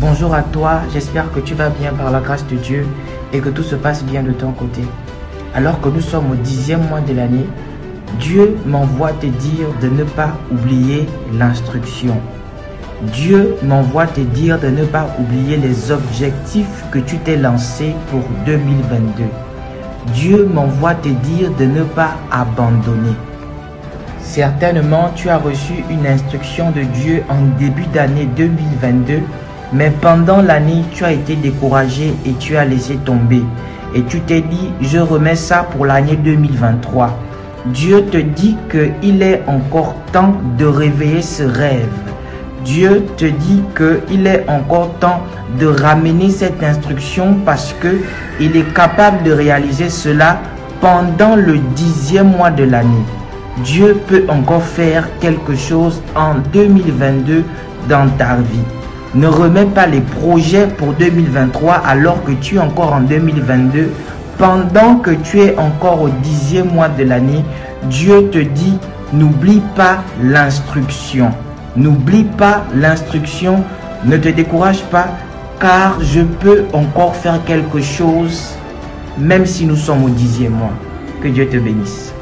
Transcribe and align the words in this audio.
Bonjour 0.00 0.32
à 0.32 0.42
toi, 0.42 0.82
j'espère 0.92 1.32
que 1.32 1.40
tu 1.40 1.54
vas 1.54 1.70
bien 1.70 1.92
par 1.92 2.12
la 2.12 2.20
grâce 2.20 2.46
de 2.46 2.54
Dieu 2.54 2.86
et 3.32 3.40
que 3.40 3.48
tout 3.48 3.64
se 3.64 3.74
passe 3.74 4.04
bien 4.04 4.22
de 4.22 4.30
ton 4.30 4.52
côté. 4.52 4.82
Alors 5.56 5.80
que 5.80 5.88
nous 5.88 6.00
sommes 6.00 6.30
au 6.30 6.36
dixième 6.36 6.86
mois 6.88 7.00
de 7.00 7.12
l'année, 7.14 7.46
Dieu 8.20 8.56
m'envoie 8.64 9.10
te 9.10 9.26
dire 9.26 9.66
de 9.82 9.88
ne 9.88 10.04
pas 10.04 10.38
oublier 10.52 11.08
l'instruction. 11.36 12.14
Dieu 13.12 13.56
m'envoie 13.64 14.06
te 14.06 14.20
dire 14.20 14.60
de 14.60 14.68
ne 14.68 14.84
pas 14.84 15.08
oublier 15.18 15.56
les 15.56 15.90
objectifs 15.90 16.84
que 16.92 17.00
tu 17.00 17.18
t'es 17.18 17.36
lancés 17.36 17.96
pour 18.12 18.22
2022. 18.46 19.24
Dieu 20.14 20.48
m'envoie 20.54 20.94
te 20.94 21.08
dire 21.08 21.50
de 21.58 21.64
ne 21.64 21.82
pas 21.82 22.12
abandonner. 22.30 23.16
Certainement, 24.22 25.10
tu 25.16 25.28
as 25.28 25.38
reçu 25.38 25.82
une 25.90 26.06
instruction 26.06 26.70
de 26.70 26.82
Dieu 26.82 27.24
en 27.28 27.58
début 27.58 27.86
d'année 27.86 28.28
2022 28.36 29.22
mais 29.72 29.90
pendant 30.00 30.40
l'année, 30.40 30.84
tu 30.92 31.04
as 31.04 31.12
été 31.12 31.36
découragé 31.36 32.14
et 32.24 32.32
tu 32.38 32.56
as 32.56 32.64
laissé 32.64 32.96
tomber. 32.96 33.42
Et 33.94 34.02
tu 34.02 34.20
t'es 34.20 34.40
dit, 34.40 34.70
je 34.80 34.98
remets 34.98 35.36
ça 35.36 35.66
pour 35.70 35.86
l'année 35.86 36.16
2023. 36.16 37.18
Dieu 37.66 38.04
te 38.06 38.18
dit 38.18 38.56
qu'il 38.70 39.22
est 39.22 39.42
encore 39.46 39.94
temps 40.12 40.34
de 40.58 40.64
réveiller 40.64 41.22
ce 41.22 41.42
rêve. 41.42 41.88
Dieu 42.64 43.06
te 43.16 43.24
dit 43.24 43.62
qu'il 43.76 44.26
est 44.26 44.44
encore 44.48 44.90
temps 45.00 45.22
de 45.58 45.66
ramener 45.66 46.30
cette 46.30 46.62
instruction 46.62 47.36
parce 47.44 47.74
que 47.80 48.00
il 48.40 48.56
est 48.56 48.74
capable 48.74 49.22
de 49.22 49.32
réaliser 49.32 49.88
cela 49.88 50.40
pendant 50.80 51.36
le 51.36 51.58
dixième 51.74 52.30
mois 52.30 52.50
de 52.50 52.64
l'année. 52.64 53.04
Dieu 53.64 54.00
peut 54.06 54.24
encore 54.28 54.62
faire 54.62 55.08
quelque 55.20 55.56
chose 55.56 56.00
en 56.14 56.34
2022 56.52 57.42
dans 57.88 58.08
ta 58.16 58.36
vie. 58.36 58.77
Ne 59.14 59.26
remets 59.26 59.64
pas 59.64 59.86
les 59.86 60.00
projets 60.00 60.66
pour 60.66 60.92
2023 60.92 61.74
alors 61.74 62.22
que 62.24 62.32
tu 62.32 62.56
es 62.56 62.58
encore 62.58 62.92
en 62.92 63.00
2022. 63.00 63.90
Pendant 64.36 64.96
que 64.96 65.10
tu 65.10 65.40
es 65.40 65.58
encore 65.58 66.02
au 66.02 66.08
dixième 66.22 66.68
mois 66.68 66.88
de 66.88 67.04
l'année, 67.04 67.44
Dieu 67.84 68.28
te 68.30 68.38
dit, 68.38 68.78
n'oublie 69.12 69.62
pas 69.74 69.98
l'instruction. 70.22 71.30
N'oublie 71.76 72.24
pas 72.24 72.64
l'instruction. 72.74 73.64
Ne 74.04 74.16
te 74.16 74.28
décourage 74.28 74.82
pas 74.84 75.08
car 75.58 76.00
je 76.00 76.20
peux 76.20 76.66
encore 76.72 77.16
faire 77.16 77.42
quelque 77.44 77.80
chose 77.80 78.54
même 79.18 79.46
si 79.46 79.66
nous 79.66 79.76
sommes 79.76 80.04
au 80.04 80.10
dixième 80.10 80.52
mois. 80.52 80.74
Que 81.22 81.28
Dieu 81.28 81.48
te 81.48 81.56
bénisse. 81.56 82.12